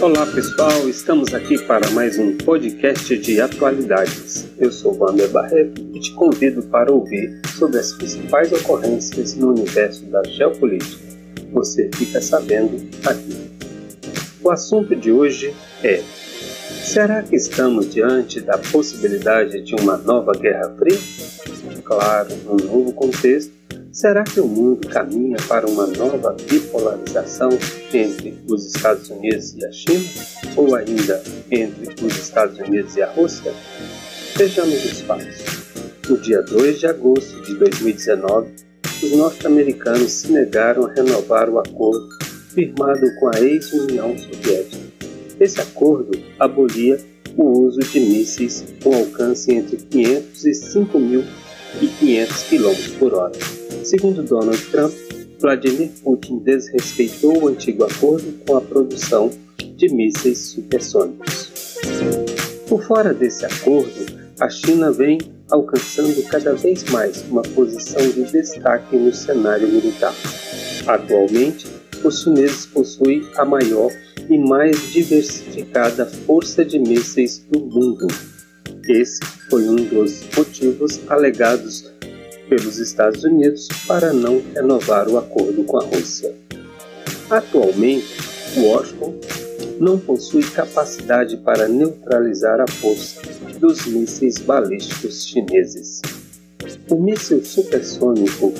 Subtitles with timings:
[0.00, 4.48] Olá pessoal, estamos aqui para mais um podcast de atualidades.
[4.56, 10.06] Eu sou Wander Barreto e te convido para ouvir sobre as principais ocorrências no universo
[10.06, 11.04] da geopolítica.
[11.52, 13.50] Você fica sabendo aqui.
[14.40, 15.52] O assunto de hoje
[15.82, 16.00] é:
[16.82, 20.98] será que estamos diante da possibilidade de uma nova Guerra Fria?
[21.84, 23.59] Claro, num novo contexto
[23.92, 27.50] Será que o mundo caminha para uma nova bipolarização
[27.92, 30.04] entre os Estados Unidos e a China?
[30.56, 31.20] Ou ainda
[31.50, 33.52] entre os Estados Unidos e a Rússia?
[34.36, 35.38] Vejamos os fatos.
[36.08, 38.50] No dia 2 de agosto de 2019,
[39.02, 42.08] os norte-americanos se negaram a renovar o acordo
[42.54, 44.84] firmado com a ex-União Soviética.
[45.40, 46.96] Esse acordo abolia
[47.36, 54.60] o uso de mísseis com alcance entre 500 e 5.500 km por hora Segundo Donald
[54.66, 54.92] Trump,
[55.40, 59.30] Vladimir Putin desrespeitou o antigo acordo com a produção
[59.76, 61.50] de mísseis supersônicos.
[62.68, 64.06] Por fora desse acordo,
[64.38, 65.18] a China vem
[65.50, 70.14] alcançando cada vez mais uma posição de destaque no cenário militar.
[70.86, 71.66] Atualmente,
[72.04, 73.90] os chineses possuem a maior
[74.28, 78.06] e mais diversificada força de mísseis do mundo.
[78.88, 81.90] Esse foi um dos motivos alegados
[82.50, 86.34] pelos Estados Unidos para não renovar o acordo com a Rússia.
[87.30, 88.16] Atualmente,
[88.56, 89.14] Washington
[89.78, 93.22] não possui capacidade para neutralizar a força
[93.60, 96.02] dos mísseis balísticos chineses.
[96.90, 98.52] O míssil supersônico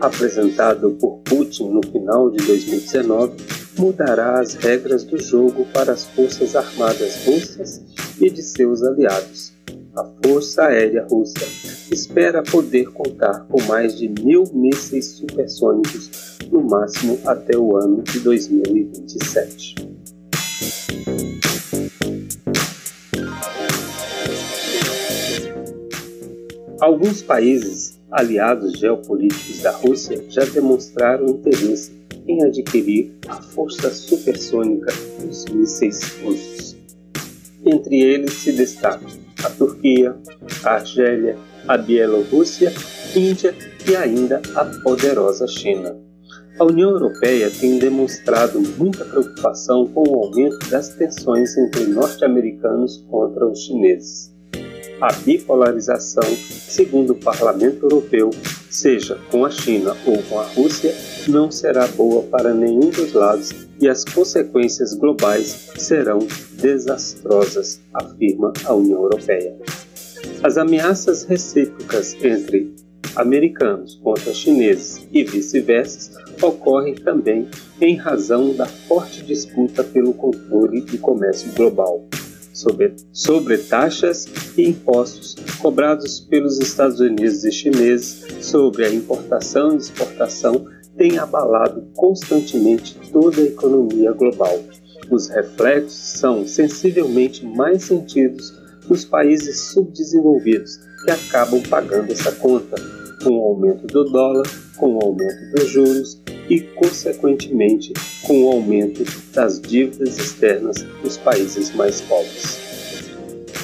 [0.00, 3.36] apresentado por Putin no final de 2019
[3.78, 7.82] mudará as regras do jogo para as forças armadas russas
[8.20, 9.52] e de seus aliados.
[9.96, 17.18] A Força Aérea Russa espera poder contar com mais de mil mísseis supersônicos, no máximo
[17.24, 19.76] até o ano de 2027.
[26.80, 31.92] Alguns países aliados geopolíticos da Rússia já demonstraram interesse
[32.26, 36.76] em adquirir a força supersônica dos mísseis russos.
[37.64, 39.08] Entre eles se destacam
[39.44, 40.16] a Turquia,
[40.70, 41.36] Argélia,
[41.66, 42.72] a Bielorrússia,
[43.14, 43.54] Índia
[43.88, 45.96] e ainda a poderosa China.
[46.58, 53.46] A União Europeia tem demonstrado muita preocupação com o aumento das tensões entre norte-americanos contra
[53.46, 54.32] os chineses.
[55.00, 58.30] A bipolarização, segundo o Parlamento Europeu,
[58.70, 60.94] seja com a China ou com a Rússia,
[61.28, 63.50] não será boa para nenhum dos lados
[63.80, 66.20] e as consequências globais serão
[66.52, 69.56] desastrosas, afirma a União Europeia.
[70.42, 72.74] As ameaças recíprocas entre
[73.16, 77.48] americanos contra chineses e vice-versa ocorrem também
[77.80, 82.04] em razão da forte disputa pelo controle do comércio global
[82.54, 89.78] sobre, sobre taxas e impostos cobrados pelos Estados Unidos e chineses sobre a importação e
[89.78, 94.62] exportação tem abalado constantemente toda a economia global.
[95.10, 98.54] Os reflexos são sensivelmente mais sentidos
[98.88, 102.76] nos países subdesenvolvidos, que acabam pagando essa conta,
[103.22, 104.46] com o aumento do dólar,
[104.76, 107.92] com o aumento dos juros e, consequentemente,
[108.26, 112.64] com o aumento das dívidas externas dos países mais pobres.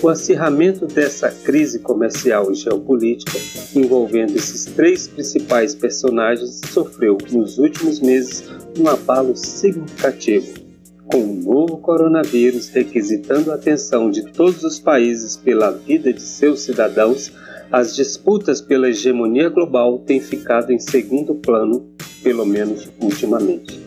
[0.00, 3.36] O acirramento dessa crise comercial e geopolítica
[3.74, 8.44] envolvendo esses três principais personagens sofreu nos últimos meses
[8.78, 10.67] um abalo significativo
[11.08, 16.60] com o novo coronavírus requisitando a atenção de todos os países pela vida de seus
[16.60, 17.32] cidadãos,
[17.72, 21.86] as disputas pela hegemonia global têm ficado em segundo plano,
[22.22, 23.80] pelo menos ultimamente.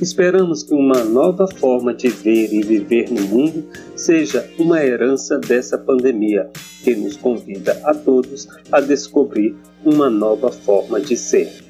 [0.00, 5.78] Esperamos que uma nova forma de ver e viver no mundo seja uma herança dessa
[5.78, 6.50] pandemia,
[6.84, 11.65] que nos convida a todos a descobrir uma nova forma de ser.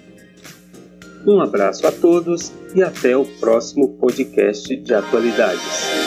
[1.26, 6.05] Um abraço a todos e até o próximo podcast de atualidades.